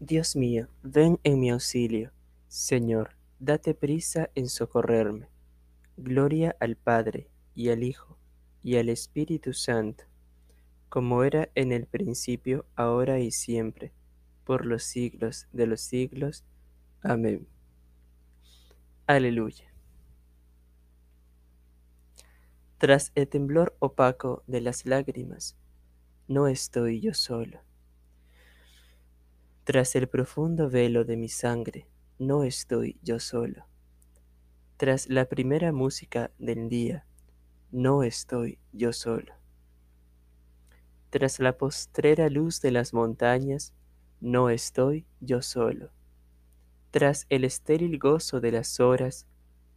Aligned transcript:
Dios 0.00 0.34
mío, 0.36 0.68
ven 0.82 1.20
en 1.22 1.40
mi 1.40 1.50
auxilio. 1.50 2.12
Señor, 2.48 3.16
date 3.38 3.74
prisa 3.74 4.30
en 4.34 4.48
socorrerme. 4.48 5.28
Gloria 5.96 6.56
al 6.60 6.76
Padre, 6.76 7.30
y 7.54 7.70
al 7.70 7.84
Hijo, 7.84 8.18
y 8.62 8.76
al 8.76 8.88
Espíritu 8.88 9.52
Santo, 9.52 10.04
como 10.88 11.22
era 11.22 11.48
en 11.54 11.72
el 11.72 11.86
principio, 11.86 12.66
ahora 12.74 13.20
y 13.20 13.30
siempre, 13.30 13.92
por 14.44 14.66
los 14.66 14.82
siglos 14.82 15.46
de 15.52 15.66
los 15.66 15.80
siglos. 15.80 16.44
Amén. 17.02 17.46
Aleluya. 19.06 19.72
Tras 22.78 23.12
el 23.14 23.28
temblor 23.28 23.76
opaco 23.78 24.42
de 24.46 24.60
las 24.60 24.86
lágrimas, 24.86 25.56
no 26.26 26.48
estoy 26.48 27.00
yo 27.00 27.14
solo. 27.14 27.63
Tras 29.64 29.96
el 29.96 30.08
profundo 30.08 30.68
velo 30.68 31.06
de 31.06 31.16
mi 31.16 31.30
sangre, 31.30 31.88
no 32.18 32.44
estoy 32.44 32.98
yo 33.02 33.18
solo. 33.18 33.64
Tras 34.76 35.08
la 35.08 35.24
primera 35.24 35.72
música 35.72 36.30
del 36.38 36.68
día, 36.68 37.06
no 37.72 38.02
estoy 38.02 38.58
yo 38.72 38.92
solo. 38.92 39.32
Tras 41.08 41.40
la 41.40 41.56
postrera 41.56 42.28
luz 42.28 42.60
de 42.60 42.72
las 42.72 42.92
montañas, 42.92 43.72
no 44.20 44.50
estoy 44.50 45.06
yo 45.20 45.40
solo. 45.40 45.92
Tras 46.90 47.24
el 47.30 47.44
estéril 47.44 47.98
gozo 47.98 48.42
de 48.42 48.52
las 48.52 48.80
horas, 48.80 49.26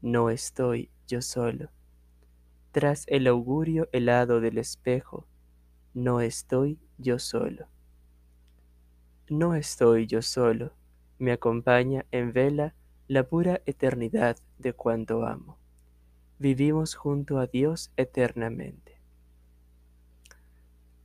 no 0.01 0.29
estoy 0.29 0.91
yo 1.07 1.21
solo. 1.21 1.69
Tras 2.73 3.05
el 3.07 3.25
augurio 3.25 3.87
helado 3.93 4.41
del 4.41 4.57
espejo, 4.57 5.25
no 5.93 6.19
estoy 6.19 6.77
yo 6.97 7.19
solo. 7.19 7.69
No 9.29 9.55
estoy 9.55 10.07
yo 10.07 10.21
solo, 10.21 10.71
me 11.19 11.33
acompaña 11.33 12.05
en 12.11 12.31
vela 12.31 12.73
la 13.09 13.23
pura 13.27 13.61
eternidad 13.65 14.37
de 14.57 14.71
cuanto 14.71 15.25
amo. 15.25 15.57
Vivimos 16.39 16.95
junto 16.95 17.37
a 17.37 17.47
Dios 17.47 17.91
eternamente. 17.97 19.01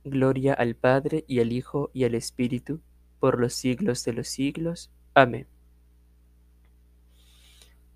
Gloria 0.05 0.53
al 0.53 0.75
Padre 0.75 1.25
y 1.27 1.41
al 1.41 1.51
Hijo 1.51 1.91
y 1.93 2.05
al 2.05 2.15
Espíritu, 2.15 2.79
por 3.19 3.41
los 3.41 3.53
siglos 3.53 4.05
de 4.05 4.13
los 4.13 4.29
siglos. 4.29 4.89
Amén. 5.13 5.47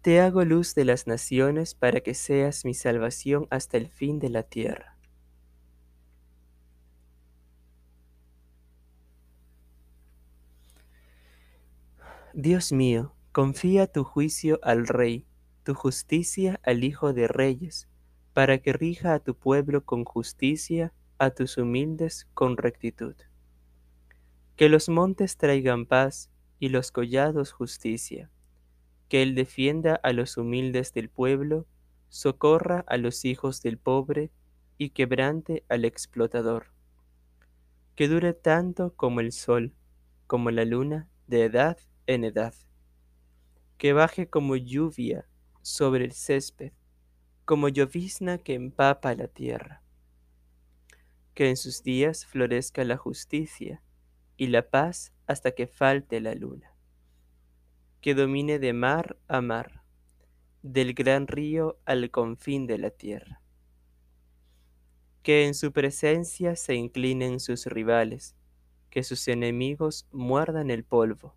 Te 0.01 0.19
hago 0.19 0.43
luz 0.43 0.75
de 0.75 0.83
las 0.83 1.07
naciones 1.07 1.73
para 1.73 2.01
que 2.01 2.13
seas 2.13 2.65
mi 2.65 2.73
salvación 2.73 3.47
hasta 3.49 3.77
el 3.77 3.87
fin 3.87 4.19
de 4.19 4.29
la 4.29 4.43
tierra. 4.43 4.96
Dios 12.39 12.71
mío, 12.71 13.15
confía 13.31 13.87
tu 13.87 14.03
juicio 14.03 14.59
al 14.61 14.85
Rey, 14.85 15.25
tu 15.63 15.73
justicia 15.73 16.59
al 16.61 16.83
Hijo 16.83 17.11
de 17.11 17.27
Reyes, 17.27 17.87
para 18.33 18.59
que 18.59 18.73
rija 18.73 19.15
a 19.15 19.19
tu 19.19 19.33
pueblo 19.33 19.83
con 19.83 20.05
justicia, 20.05 20.93
a 21.17 21.31
tus 21.31 21.57
humildes 21.57 22.27
con 22.35 22.55
rectitud. 22.55 23.15
Que 24.55 24.69
los 24.69 24.87
montes 24.87 25.37
traigan 25.37 25.87
paz 25.87 26.29
y 26.59 26.69
los 26.69 26.91
collados 26.91 27.53
justicia 27.53 28.29
que 29.09 29.23
Él 29.23 29.33
defienda 29.33 29.95
a 29.95 30.13
los 30.13 30.37
humildes 30.37 30.93
del 30.93 31.09
pueblo, 31.09 31.65
socorra 32.09 32.85
a 32.87 32.97
los 32.97 33.25
hijos 33.25 33.63
del 33.63 33.79
pobre 33.79 34.29
y 34.77 34.91
quebrante 34.91 35.63
al 35.69 35.85
explotador. 35.85 36.67
Que 37.95 38.07
dure 38.07 38.33
tanto 38.33 38.93
como 38.93 39.21
el 39.21 39.31
sol, 39.31 39.73
como 40.27 40.51
la 40.51 40.65
luna, 40.65 41.07
de 41.25 41.45
edad 41.45 41.79
en 42.07 42.23
edad. 42.23 42.55
Que 43.77 43.93
baje 43.93 44.27
como 44.27 44.55
lluvia 44.55 45.27
sobre 45.61 46.05
el 46.05 46.13
césped, 46.13 46.73
como 47.45 47.69
llovizna 47.69 48.39
que 48.39 48.55
empapa 48.55 49.13
la 49.13 49.27
tierra. 49.27 49.83
Que 51.35 51.49
en 51.49 51.57
sus 51.57 51.83
días 51.83 52.25
florezca 52.25 52.83
la 52.83 52.97
justicia 52.97 53.83
y 54.35 54.47
la 54.47 54.69
paz 54.69 55.13
hasta 55.27 55.51
que 55.51 55.67
falte 55.67 56.19
la 56.19 56.33
luna 56.33 56.73
que 58.01 58.13
domine 58.13 58.59
de 58.59 58.73
mar 58.73 59.17
a 59.27 59.41
mar, 59.41 59.83
del 60.61 60.93
gran 60.93 61.27
río 61.27 61.79
al 61.85 62.09
confín 62.11 62.67
de 62.67 62.77
la 62.77 62.89
tierra. 62.89 63.41
Que 65.23 65.45
en 65.45 65.53
su 65.53 65.71
presencia 65.71 66.55
se 66.55 66.75
inclinen 66.75 67.39
sus 67.39 67.65
rivales, 67.65 68.35
que 68.89 69.03
sus 69.03 69.27
enemigos 69.27 70.07
muerdan 70.11 70.71
el 70.71 70.83
polvo. 70.83 71.35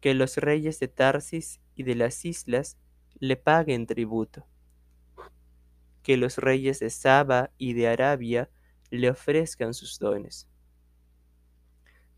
Que 0.00 0.14
los 0.14 0.36
reyes 0.36 0.80
de 0.80 0.88
Tarsis 0.88 1.60
y 1.74 1.82
de 1.82 1.94
las 1.94 2.24
islas 2.24 2.78
le 3.18 3.36
paguen 3.36 3.86
tributo. 3.86 4.46
Que 6.02 6.16
los 6.16 6.38
reyes 6.38 6.80
de 6.80 6.90
Saba 6.90 7.50
y 7.58 7.74
de 7.74 7.88
Arabia 7.88 8.50
le 8.90 9.10
ofrezcan 9.10 9.74
sus 9.74 9.98
dones. 9.98 10.48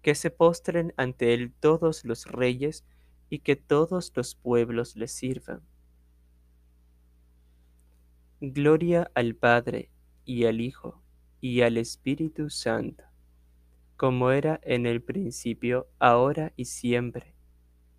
Que 0.00 0.14
se 0.14 0.30
postren 0.30 0.94
ante 0.96 1.34
él 1.34 1.52
todos 1.60 2.04
los 2.04 2.26
reyes 2.26 2.84
y 3.28 3.40
que 3.40 3.56
todos 3.56 4.12
los 4.14 4.34
pueblos 4.34 4.96
le 4.96 5.08
sirvan. 5.08 5.62
Gloria 8.40 9.10
al 9.14 9.36
Padre 9.36 9.88
y 10.24 10.46
al 10.46 10.60
Hijo 10.60 11.00
y 11.40 11.62
al 11.62 11.76
Espíritu 11.76 12.50
Santo, 12.50 13.04
como 13.96 14.32
era 14.32 14.60
en 14.64 14.84
el 14.84 15.00
principio, 15.00 15.88
ahora 15.98 16.52
y 16.56 16.64
siempre, 16.64 17.31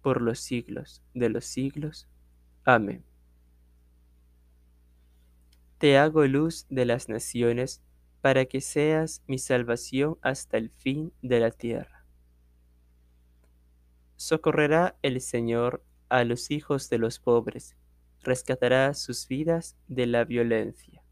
por 0.03 0.22
los 0.22 0.40
siglos 0.41 1.02
de 1.16 1.30
los 1.30 1.46
siglos. 1.46 2.08
Amén. 2.64 3.03
Te 5.80 5.97
hago 5.97 6.24
luz 6.25 6.68
de 6.69 6.86
las 6.86 7.09
naciones, 7.09 7.81
para 8.22 8.46
que 8.46 8.62
seas 8.62 9.22
mi 9.28 9.38
salvación 9.38 10.18
hasta 10.22 10.56
el 10.56 10.69
fin 10.69 11.12
de 11.22 11.42
la 11.42 11.52
tierra. 11.52 12.06
Socorrerá 14.16 14.96
el 15.02 15.19
Señor 15.19 15.84
a 16.08 16.24
los 16.24 16.50
hijos 16.52 16.90
de 16.90 17.00
los 17.00 17.19
pobres, 17.19 17.75
rescatará 18.22 18.94
sus 18.94 19.28
vidas 19.28 19.75
de 19.90 20.08
la 20.08 20.24
violencia. 20.24 21.03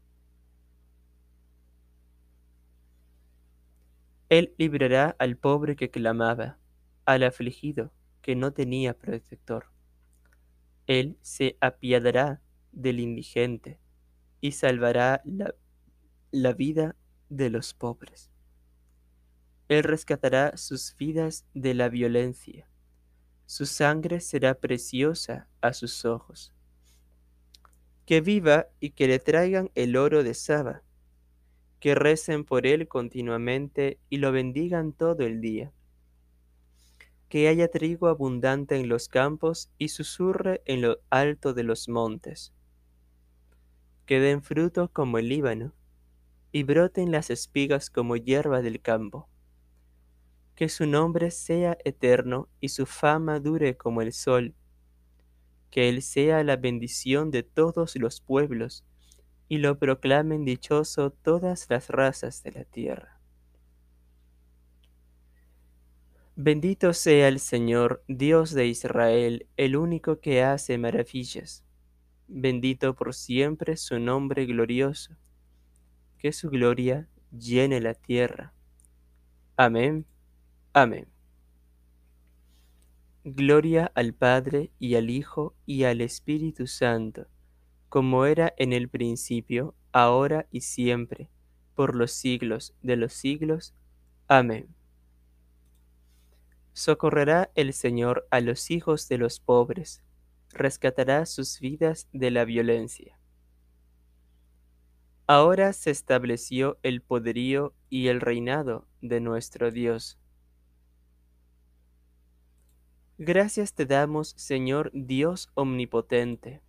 Él 4.30 4.54
librará 4.56 5.14
al 5.18 5.36
pobre 5.36 5.76
que 5.76 5.90
clamaba, 5.90 6.58
al 7.04 7.24
afligido 7.24 7.92
que 8.22 8.34
no 8.34 8.52
tenía 8.52 8.96
protector. 8.96 9.66
Él 10.86 11.18
se 11.20 11.56
apiadará 11.60 12.40
del 12.72 13.00
indigente 13.00 13.78
y 14.40 14.52
salvará 14.52 15.20
la, 15.24 15.54
la 16.30 16.52
vida 16.54 16.96
de 17.28 17.50
los 17.50 17.74
pobres. 17.74 18.30
Él 19.68 19.84
rescatará 19.84 20.56
sus 20.56 20.96
vidas 20.96 21.44
de 21.52 21.74
la 21.74 21.88
violencia 21.88 22.68
su 23.52 23.66
sangre 23.66 24.20
será 24.20 24.54
preciosa 24.54 25.46
a 25.60 25.74
sus 25.74 26.06
ojos. 26.06 26.54
Que 28.06 28.22
viva 28.22 28.68
y 28.80 28.92
que 28.92 29.06
le 29.06 29.18
traigan 29.18 29.70
el 29.74 29.96
oro 29.96 30.22
de 30.22 30.32
Saba, 30.32 30.82
que 31.78 31.94
recen 31.94 32.44
por 32.44 32.66
él 32.66 32.88
continuamente 32.88 33.98
y 34.08 34.16
lo 34.16 34.32
bendigan 34.32 34.94
todo 34.94 35.26
el 35.26 35.42
día. 35.42 35.70
Que 37.32 37.48
haya 37.48 37.68
trigo 37.68 38.08
abundante 38.08 38.76
en 38.76 38.90
los 38.90 39.08
campos 39.08 39.70
y 39.78 39.88
susurre 39.88 40.60
en 40.66 40.82
lo 40.82 40.98
alto 41.08 41.54
de 41.54 41.62
los 41.62 41.88
montes. 41.88 42.52
Que 44.04 44.20
den 44.20 44.42
fruto 44.42 44.90
como 44.92 45.16
el 45.16 45.30
Líbano 45.30 45.72
y 46.52 46.64
broten 46.64 47.10
las 47.10 47.30
espigas 47.30 47.88
como 47.88 48.16
hierba 48.16 48.60
del 48.60 48.82
campo 48.82 49.30
que 50.54 50.68
su 50.68 50.86
nombre 50.86 51.30
sea 51.30 51.78
eterno 51.84 52.48
y 52.60 52.68
su 52.68 52.86
fama 52.86 53.40
dure 53.40 53.76
como 53.76 54.02
el 54.02 54.12
sol. 54.12 54.54
Que 55.70 55.88
Él 55.88 56.02
sea 56.02 56.44
la 56.44 56.56
bendición 56.56 57.30
de 57.30 57.42
todos 57.42 57.96
los 57.96 58.20
pueblos, 58.20 58.84
y 59.48 59.58
lo 59.58 59.78
proclamen 59.78 60.44
dichoso 60.44 61.10
todas 61.10 61.66
las 61.68 61.88
razas 61.88 62.42
de 62.42 62.52
la 62.52 62.64
tierra. 62.64 63.21
Bendito 66.34 66.94
sea 66.94 67.28
el 67.28 67.40
Señor, 67.40 68.02
Dios 68.08 68.52
de 68.52 68.66
Israel, 68.66 69.46
el 69.58 69.76
único 69.76 70.20
que 70.20 70.42
hace 70.42 70.78
maravillas. 70.78 71.62
Bendito 72.26 72.94
por 72.94 73.12
siempre 73.12 73.76
su 73.76 73.98
nombre 73.98 74.46
glorioso. 74.46 75.14
Que 76.18 76.32
su 76.32 76.48
gloria 76.48 77.06
llene 77.30 77.82
la 77.82 77.92
tierra. 77.92 78.54
Amén. 79.58 80.06
Amén. 80.72 81.06
Gloria 83.24 83.92
al 83.94 84.14
Padre 84.14 84.72
y 84.78 84.94
al 84.94 85.10
Hijo 85.10 85.54
y 85.66 85.84
al 85.84 86.00
Espíritu 86.00 86.66
Santo, 86.66 87.26
como 87.90 88.24
era 88.24 88.54
en 88.56 88.72
el 88.72 88.88
principio, 88.88 89.74
ahora 89.92 90.46
y 90.50 90.62
siempre, 90.62 91.28
por 91.74 91.94
los 91.94 92.10
siglos 92.12 92.74
de 92.80 92.96
los 92.96 93.12
siglos. 93.12 93.74
Amén. 94.28 94.74
Socorrerá 96.74 97.50
el 97.54 97.74
Señor 97.74 98.26
a 98.30 98.40
los 98.40 98.70
hijos 98.70 99.08
de 99.08 99.18
los 99.18 99.40
pobres, 99.40 100.02
rescatará 100.50 101.26
sus 101.26 101.60
vidas 101.60 102.08
de 102.12 102.30
la 102.30 102.44
violencia. 102.44 103.18
Ahora 105.26 105.72
se 105.72 105.90
estableció 105.90 106.78
el 106.82 107.02
poderío 107.02 107.74
y 107.88 108.08
el 108.08 108.20
reinado 108.20 108.86
de 109.00 109.20
nuestro 109.20 109.70
Dios. 109.70 110.18
Gracias 113.18 113.74
te 113.74 113.86
damos, 113.86 114.34
Señor 114.36 114.90
Dios 114.94 115.50
omnipotente, 115.54 116.62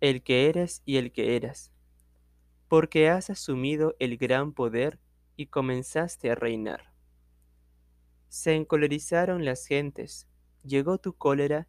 el 0.00 0.22
que 0.22 0.48
eres 0.48 0.82
y 0.84 0.96
el 0.96 1.12
que 1.12 1.36
eras, 1.36 1.70
porque 2.68 3.08
has 3.08 3.30
asumido 3.30 3.94
el 3.98 4.16
gran 4.16 4.52
poder 4.52 4.98
y 5.36 5.46
comenzaste 5.46 6.30
a 6.30 6.34
reinar. 6.34 6.93
Se 8.34 8.52
encolerizaron 8.52 9.44
las 9.44 9.64
gentes, 9.64 10.26
llegó 10.64 10.98
tu 10.98 11.12
cólera 11.12 11.68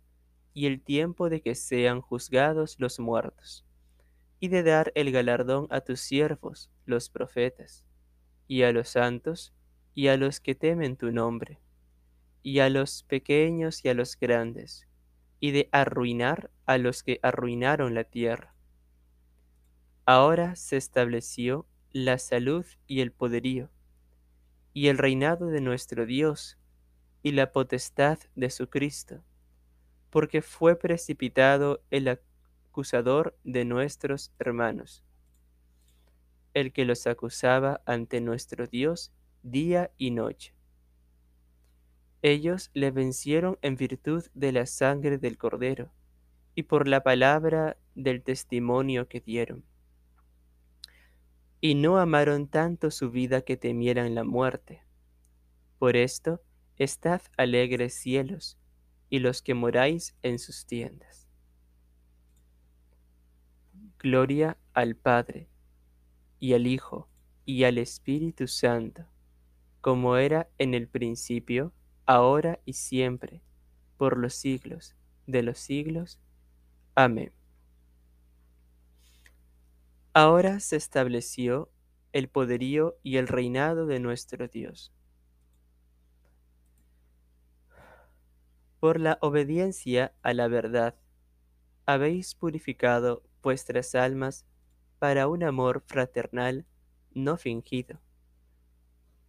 y 0.51 0.65
el 0.65 0.81
tiempo 0.81 1.29
de 1.29 1.41
que 1.41 1.53
sean 1.53 2.01
juzgados 2.01 2.79
los 2.79 2.99
muertos 2.99 3.63
y 4.39 4.47
de 4.47 4.63
dar 4.63 4.91
el 4.95 5.11
galardón 5.11 5.67
a 5.69 5.81
tus 5.81 5.99
siervos, 5.99 6.71
los 6.87 7.11
profetas, 7.11 7.85
y 8.47 8.63
a 8.63 8.71
los 8.71 8.89
santos, 8.89 9.53
y 9.93 10.07
a 10.07 10.17
los 10.17 10.39
que 10.39 10.55
temen 10.55 10.97
tu 10.97 11.11
nombre, 11.11 11.59
y 12.41 12.57
a 12.57 12.69
los 12.71 13.03
pequeños 13.03 13.85
y 13.85 13.89
a 13.89 13.93
los 13.93 14.17
grandes, 14.19 14.87
y 15.39 15.51
de 15.51 15.69
arruinar 15.71 16.49
a 16.65 16.79
los 16.79 17.03
que 17.03 17.19
arruinaron 17.21 17.93
la 17.93 18.05
tierra. 18.05 18.55
Ahora 20.07 20.55
se 20.55 20.77
estableció 20.77 21.67
la 21.91 22.17
salud 22.17 22.65
y 22.87 23.01
el 23.01 23.11
poderío, 23.11 23.69
y 24.75 24.89
el 24.89 24.97
reinado 24.97 25.47
de 25.47 25.61
nuestro 25.61 26.05
Dios, 26.05 26.57
y 27.23 27.31
la 27.31 27.53
potestad 27.53 28.19
de 28.35 28.49
su 28.49 28.69
Cristo, 28.69 29.23
porque 30.09 30.41
fue 30.41 30.77
precipitado 30.77 31.81
el 31.91 32.09
acusador 32.09 33.37
de 33.45 33.63
nuestros 33.63 34.33
hermanos, 34.37 35.01
el 36.53 36.73
que 36.73 36.83
los 36.83 37.07
acusaba 37.07 37.81
ante 37.85 38.19
nuestro 38.19 38.67
Dios 38.67 39.13
día 39.43 39.91
y 39.97 40.11
noche. 40.11 40.53
Ellos 42.21 42.69
le 42.73 42.91
vencieron 42.91 43.57
en 43.61 43.77
virtud 43.77 44.25
de 44.33 44.51
la 44.51 44.65
sangre 44.65 45.17
del 45.17 45.37
cordero 45.37 45.89
y 46.53 46.63
por 46.63 46.89
la 46.89 47.01
palabra 47.01 47.77
del 47.95 48.23
testimonio 48.23 49.07
que 49.07 49.21
dieron. 49.21 49.63
Y 51.65 51.73
no 51.73 51.97
amaron 51.97 52.47
tanto 52.47 52.91
su 52.91 53.09
vida 53.09 53.41
que 53.41 53.57
temieran 53.57 54.13
la 54.13 54.23
muerte. 54.23 54.83
Por 55.79 55.95
esto, 55.95 56.43
estad 56.77 57.23
alegres 57.37 57.95
cielos, 57.95 58.59
y 59.09 59.17
los 59.17 59.41
que 59.41 59.55
moráis 59.55 60.15
en 60.21 60.37
sus 60.37 60.67
tiendas. 60.67 61.27
Gloria 63.97 64.59
al 64.75 64.95
Padre, 64.95 65.49
y 66.39 66.53
al 66.53 66.67
Hijo, 66.67 67.09
y 67.45 67.63
al 67.63 67.79
Espíritu 67.79 68.47
Santo, 68.47 69.07
como 69.81 70.17
era 70.17 70.47
en 70.59 70.75
el 70.75 70.87
principio, 70.87 71.73
ahora 72.05 72.59
y 72.65 72.73
siempre, 72.73 73.41
por 73.97 74.19
los 74.19 74.35
siglos 74.35 74.95
de 75.25 75.41
los 75.41 75.57
siglos. 75.57 76.19
Amén. 76.93 77.31
Ahora 80.17 80.61
se 80.61 80.77
estableció 80.77 81.69
el 82.11 82.27
poderío 82.29 82.97
y 83.03 83.17
el 83.17 83.27
reinado 83.27 83.85
de 83.85 83.99
nuestro 83.99 84.47
Dios. 84.47 84.91
Por 88.79 89.01
la 89.01 89.17
obediencia 89.21 90.13
a 90.21 90.33
la 90.33 90.47
verdad, 90.47 90.95
habéis 91.85 92.35
purificado 92.35 93.23
vuestras 93.43 93.95
almas 93.95 94.45
para 94.99 95.27
un 95.27 95.43
amor 95.43 95.83
fraternal 95.87 96.65
no 97.13 97.37
fingido. 97.37 97.99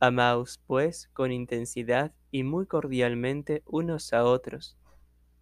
Amaos, 0.01 0.59
pues, 0.67 1.09
con 1.13 1.33
intensidad 1.33 2.13
y 2.31 2.45
muy 2.45 2.67
cordialmente 2.67 3.63
unos 3.67 4.13
a 4.15 4.25
otros, 4.25 4.77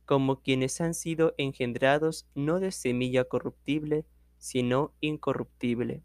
como 0.06 0.43
quienes 0.43 0.81
han 0.81 0.94
sido 0.94 1.35
engendrados 1.38 2.26
no 2.35 2.61
de 2.61 2.73
semilla 2.73 3.25
corruptible, 3.25 4.06
sino 4.44 4.93
incorruptible, 5.00 6.02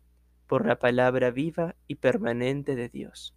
por 0.47 0.65
la 0.65 0.79
palabra 0.79 1.29
viva 1.29 1.75
y 1.87 1.95
permanente 1.95 2.77
de 2.77 2.87
Dios. 2.87 3.35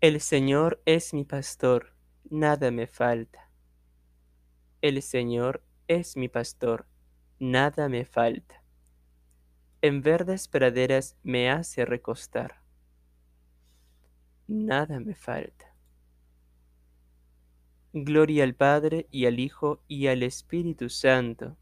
El 0.00 0.20
Señor 0.20 0.82
es 0.84 1.14
mi 1.14 1.24
pastor, 1.24 1.94
nada 2.28 2.72
me 2.72 2.88
falta. 2.88 3.52
El 4.82 5.00
Señor 5.00 5.62
es 5.86 6.16
mi 6.16 6.28
pastor, 6.28 6.88
nada 7.38 7.88
me 7.88 8.04
falta. 8.04 8.64
En 9.80 10.02
verdes 10.02 10.48
praderas 10.48 11.16
me 11.22 11.48
hace 11.50 11.84
recostar. 11.84 12.63
Nada 14.46 15.00
me 15.00 15.14
falta. 15.14 15.74
Gloria 17.92 18.44
al 18.44 18.54
Padre 18.54 19.06
y 19.10 19.26
al 19.26 19.38
Hijo 19.38 19.80
y 19.88 20.08
al 20.08 20.22
Espíritu 20.22 20.88
Santo. 20.88 21.56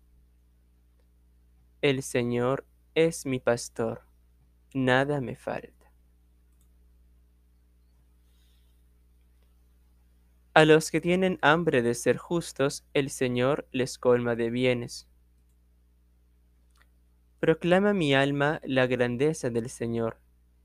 El 1.81 2.03
Señor 2.03 2.67
es 2.95 3.27
mi 3.27 3.39
pastor, 3.39 4.03
nada 4.75 5.21
me 5.21 5.37
falta. 5.37 5.93
A 10.55 10.65
los 10.65 10.91
que 10.91 11.01
tienen 11.01 11.39
hambre 11.41 11.83
de 11.83 11.95
ser 11.95 12.17
justos, 12.17 12.85
el 12.95 13.11
Señor 13.11 13.67
les 13.73 13.99
colma 13.99 14.37
de 14.37 14.51
bienes. 14.51 15.09
Proclama 17.41 17.95
mi 17.95 18.15
alma 18.15 18.61
la 18.65 18.87
grandeza 18.87 19.51
del 19.51 19.71
Señor. 19.71 20.19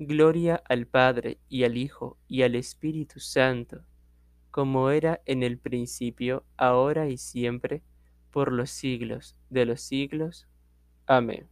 Gloria 0.00 0.62
al 0.68 0.86
Padre 0.86 1.40
y 1.48 1.64
al 1.64 1.76
Hijo 1.76 2.18
y 2.28 2.42
al 2.42 2.54
Espíritu 2.54 3.18
Santo, 3.18 3.84
como 4.52 4.90
era 4.90 5.20
en 5.26 5.42
el 5.42 5.58
principio, 5.58 6.44
ahora 6.56 7.08
y 7.08 7.18
siempre, 7.18 7.82
por 8.30 8.52
los 8.52 8.70
siglos 8.70 9.36
de 9.50 9.64
los 9.64 9.80
siglos. 9.80 10.46
Amén. 11.06 11.48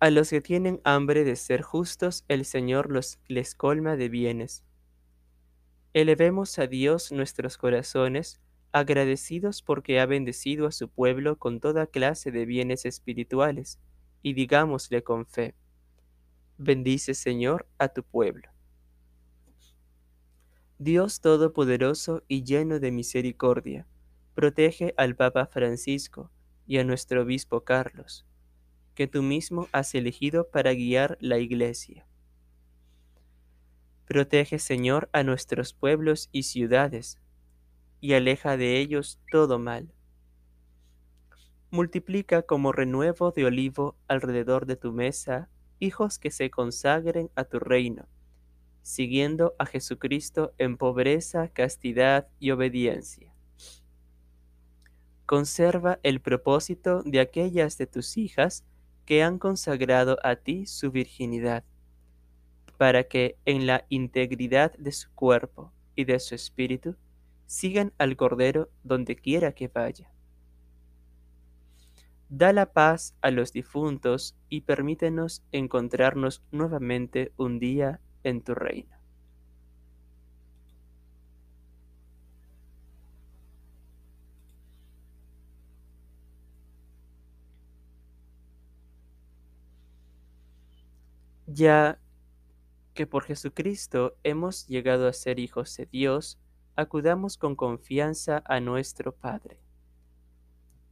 A 0.00 0.10
los 0.10 0.30
que 0.30 0.40
tienen 0.40 0.80
hambre 0.82 1.22
de 1.22 1.36
ser 1.36 1.62
justos, 1.62 2.24
el 2.26 2.44
Señor 2.44 2.90
los 2.90 3.20
les 3.28 3.54
colma 3.54 3.96
de 3.96 4.08
bienes. 4.08 4.64
Elevemos 5.92 6.58
a 6.58 6.66
Dios 6.66 7.12
nuestros 7.12 7.56
corazones, 7.56 8.40
agradecidos 8.72 9.62
porque 9.62 10.00
ha 10.00 10.06
bendecido 10.06 10.66
a 10.66 10.72
su 10.72 10.88
pueblo 10.88 11.38
con 11.38 11.60
toda 11.60 11.86
clase 11.86 12.32
de 12.32 12.44
bienes 12.44 12.86
espirituales, 12.86 13.78
y 14.22 14.34
digámosle 14.34 15.02
con 15.02 15.26
fe, 15.26 15.54
bendice 16.58 17.14
Señor 17.14 17.66
a 17.78 17.88
tu 17.88 18.02
pueblo. 18.02 18.50
Dios 20.78 21.20
Todopoderoso 21.20 22.22
y 22.26 22.42
lleno 22.42 22.80
de 22.80 22.90
misericordia, 22.90 23.86
protege 24.34 24.94
al 24.96 25.14
Papa 25.14 25.46
Francisco 25.46 26.30
y 26.66 26.78
a 26.78 26.84
nuestro 26.84 27.22
Obispo 27.22 27.64
Carlos, 27.64 28.24
que 28.94 29.06
tú 29.06 29.22
mismo 29.22 29.68
has 29.72 29.94
elegido 29.94 30.48
para 30.48 30.72
guiar 30.72 31.18
la 31.20 31.38
Iglesia. 31.38 32.06
Protege, 34.06 34.58
Señor, 34.58 35.08
a 35.12 35.22
nuestros 35.22 35.72
pueblos 35.72 36.28
y 36.32 36.44
ciudades, 36.44 37.20
y 38.00 38.14
aleja 38.14 38.56
de 38.56 38.78
ellos 38.78 39.20
todo 39.30 39.58
mal. 39.58 39.92
Multiplica 41.70 42.42
como 42.42 42.72
renuevo 42.72 43.30
de 43.30 43.44
olivo 43.44 43.96
alrededor 44.08 44.66
de 44.66 44.76
tu 44.76 44.92
mesa 44.92 45.48
hijos 45.78 46.18
que 46.18 46.30
se 46.30 46.50
consagren 46.50 47.30
a 47.34 47.44
tu 47.44 47.58
reino 47.58 48.08
siguiendo 48.82 49.54
a 49.58 49.66
Jesucristo 49.66 50.52
en 50.58 50.76
pobreza, 50.76 51.48
castidad 51.48 52.28
y 52.38 52.50
obediencia. 52.50 53.32
Conserva 55.26 56.00
el 56.02 56.20
propósito 56.20 57.02
de 57.04 57.20
aquellas 57.20 57.78
de 57.78 57.86
tus 57.86 58.16
hijas 58.16 58.64
que 59.04 59.22
han 59.22 59.38
consagrado 59.38 60.18
a 60.24 60.36
ti 60.36 60.66
su 60.66 60.90
virginidad, 60.90 61.64
para 62.78 63.04
que 63.04 63.36
en 63.44 63.66
la 63.66 63.84
integridad 63.88 64.72
de 64.76 64.92
su 64.92 65.10
cuerpo 65.12 65.72
y 65.94 66.04
de 66.04 66.18
su 66.18 66.34
espíritu 66.34 66.96
sigan 67.46 67.92
al 67.98 68.16
Cordero 68.16 68.70
donde 68.82 69.16
quiera 69.16 69.52
que 69.52 69.68
vaya. 69.68 70.10
Da 72.32 72.52
la 72.52 72.72
paz 72.72 73.16
a 73.22 73.32
los 73.32 73.52
difuntos 73.52 74.36
y 74.48 74.60
permítenos 74.60 75.42
encontrarnos 75.50 76.44
nuevamente 76.52 77.32
un 77.36 77.58
día 77.58 78.00
en 78.22 78.40
tu 78.42 78.54
reino. 78.54 78.96
Ya 91.48 91.98
que 92.94 93.06
por 93.06 93.24
Jesucristo 93.24 94.16
hemos 94.24 94.66
llegado 94.68 95.08
a 95.08 95.12
ser 95.12 95.38
hijos 95.40 95.76
de 95.76 95.86
Dios, 95.86 96.38
acudamos 96.76 97.36
con 97.36 97.56
confianza 97.56 98.42
a 98.46 98.60
nuestro 98.60 99.12
Padre. 99.14 99.58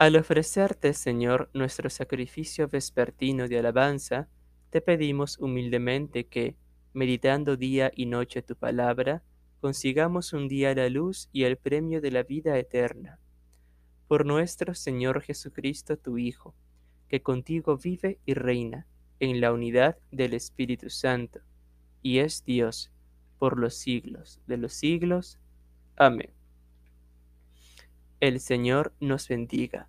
Al 0.00 0.16
ofrecerte, 0.16 0.94
Señor, 0.94 1.50
nuestro 1.52 1.90
sacrificio 1.90 2.66
vespertino 2.68 3.48
de 3.48 3.58
alabanza, 3.58 4.30
te 4.70 4.80
pedimos 4.80 5.38
humildemente 5.38 6.26
que, 6.26 6.56
meditando 6.94 7.58
día 7.58 7.92
y 7.94 8.06
noche 8.06 8.40
tu 8.40 8.56
palabra, 8.56 9.22
consigamos 9.60 10.32
un 10.32 10.48
día 10.48 10.74
la 10.74 10.88
luz 10.88 11.28
y 11.32 11.42
el 11.42 11.58
premio 11.58 12.00
de 12.00 12.12
la 12.12 12.22
vida 12.22 12.56
eterna. 12.56 13.18
Por 14.08 14.24
nuestro 14.24 14.74
Señor 14.74 15.20
Jesucristo, 15.20 15.98
tu 15.98 16.16
Hijo, 16.16 16.54
que 17.10 17.20
contigo 17.20 17.76
vive 17.76 18.20
y 18.24 18.32
reina 18.32 18.86
en 19.18 19.42
la 19.42 19.52
unidad 19.52 19.98
del 20.10 20.32
Espíritu 20.32 20.88
Santo, 20.88 21.40
y 22.00 22.20
es 22.20 22.42
Dios 22.46 22.90
por 23.38 23.58
los 23.58 23.74
siglos 23.74 24.40
de 24.46 24.56
los 24.56 24.72
siglos. 24.72 25.38
Amén. 25.94 26.32
El 28.20 28.40
Señor 28.40 28.92
nos 29.00 29.28
bendiga, 29.28 29.88